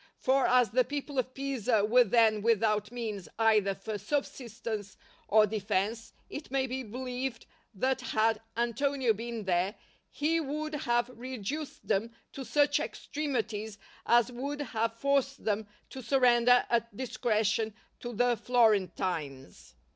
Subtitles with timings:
[0.17, 6.11] For as the people of Pisa were then without means either for subsistence or defence,
[6.27, 9.75] it may be believed that had Antonio been there
[10.09, 13.77] he would have reduced them to such extremities
[14.07, 19.75] as would have forced them to surrender at discretion to the Florentines.